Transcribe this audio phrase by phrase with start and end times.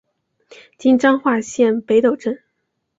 [0.79, 2.41] 今彰化县北斗镇。